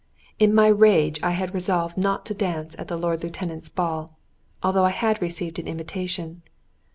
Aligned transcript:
In 0.39 0.51
my 0.51 0.65
rage 0.65 1.21
I 1.21 1.29
had 1.29 1.53
resolved 1.53 1.95
not 1.95 2.25
to 2.25 2.33
dance 2.33 2.75
at 2.79 2.87
the 2.87 2.97
Lord 2.97 3.23
Lieutenant's 3.23 3.69
ball, 3.69 4.17
although 4.63 4.85
I 4.85 4.89
had 4.89 5.21
received 5.21 5.59
an 5.59 5.67
invitation. 5.67 6.41